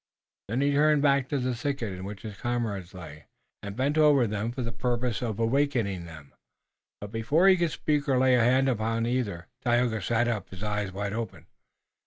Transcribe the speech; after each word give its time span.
Then 0.47 0.61
he 0.61 0.71
turned 0.71 1.03
back 1.03 1.29
to 1.29 1.37
the 1.37 1.53
thicket 1.53 1.93
in 1.93 2.03
which 2.05 2.23
his 2.23 2.35
comrades 2.35 2.95
lay, 2.95 3.25
and 3.61 3.75
bent 3.75 3.99
over 3.99 4.25
them 4.25 4.51
for 4.51 4.63
the 4.63 4.71
purpose 4.71 5.21
of 5.21 5.37
awakening 5.37 6.05
them. 6.05 6.33
But 6.99 7.11
before 7.11 7.47
he 7.47 7.55
could 7.55 7.69
speak 7.69 8.09
or 8.09 8.17
lay 8.17 8.33
a 8.33 8.43
hand 8.43 8.67
upon 8.67 9.05
either, 9.05 9.45
Tayoga 9.63 10.01
sat 10.01 10.27
up, 10.27 10.49
his 10.49 10.63
eyes 10.63 10.91
wide 10.91 11.13
open. 11.13 11.45